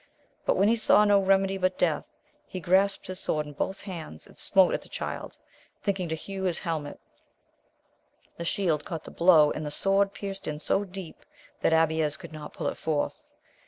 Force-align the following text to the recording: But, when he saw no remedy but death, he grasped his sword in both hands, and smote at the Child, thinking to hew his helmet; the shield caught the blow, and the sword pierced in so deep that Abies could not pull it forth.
But, 0.47 0.57
when 0.57 0.67
he 0.67 0.77
saw 0.77 1.05
no 1.05 1.19
remedy 1.19 1.59
but 1.59 1.77
death, 1.77 2.17
he 2.47 2.59
grasped 2.59 3.05
his 3.05 3.19
sword 3.19 3.45
in 3.45 3.53
both 3.53 3.81
hands, 3.81 4.25
and 4.25 4.35
smote 4.35 4.73
at 4.73 4.81
the 4.81 4.89
Child, 4.89 5.37
thinking 5.83 6.09
to 6.09 6.15
hew 6.15 6.41
his 6.41 6.57
helmet; 6.57 6.99
the 8.35 8.43
shield 8.43 8.83
caught 8.83 9.03
the 9.03 9.11
blow, 9.11 9.51
and 9.51 9.63
the 9.63 9.69
sword 9.69 10.11
pierced 10.15 10.47
in 10.47 10.57
so 10.59 10.83
deep 10.83 11.23
that 11.61 11.71
Abies 11.71 12.17
could 12.17 12.33
not 12.33 12.53
pull 12.53 12.65
it 12.67 12.77
forth. 12.77 13.29